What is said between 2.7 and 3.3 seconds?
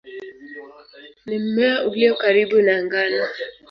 ngano.